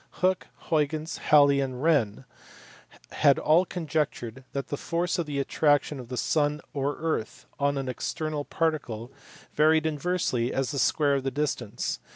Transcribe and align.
Hooke, 0.25 0.47
Huygens, 0.71 1.19
Halley, 1.29 1.59
and 1.59 1.83
Wren 1.83 2.25
had 3.11 3.37
all 3.37 3.65
conjectured 3.67 4.43
that 4.51 4.69
the 4.69 4.75
force 4.75 5.19
of 5.19 5.27
the 5.27 5.37
attraction 5.37 5.99
of 5.99 6.09
the 6.09 6.17
sun 6.17 6.59
or 6.73 6.95
earth 6.95 7.45
on 7.59 7.77
an 7.77 7.87
external 7.87 8.43
particle 8.43 9.11
varied 9.53 9.85
inversely 9.85 10.51
as 10.51 10.71
the 10.71 10.79
square 10.79 11.13
of 11.13 11.23
the 11.23 11.29
distance. 11.29 11.99